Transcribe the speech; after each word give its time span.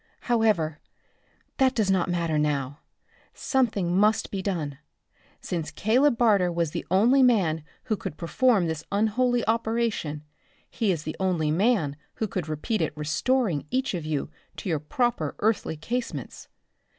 However, 0.21 0.79
that 1.57 1.75
does 1.75 1.91
not 1.91 2.09
matter 2.09 2.39
now. 2.39 2.79
Something 3.35 3.95
must 3.95 4.31
be 4.31 4.41
done. 4.41 4.79
Since 5.41 5.69
Caleb 5.69 6.17
Barter 6.17 6.51
was 6.51 6.71
the 6.71 6.83
only 6.89 7.21
man 7.21 7.63
who 7.83 7.95
could 7.95 8.17
perform 8.17 8.65
this 8.65 8.83
unholy 8.91 9.45
operation, 9.45 10.23
he 10.67 10.91
is 10.91 11.03
the 11.03 11.15
only 11.19 11.51
one 11.51 11.95
who 12.15 12.27
could 12.27 12.49
repeat 12.49 12.81
it 12.81 12.97
restoring 12.97 13.67
each 13.69 13.93
of 13.93 14.03
you 14.03 14.31
to 14.57 14.69
your 14.69 14.79
proper 14.79 15.35
earthly 15.37 15.77
casements. 15.77 16.47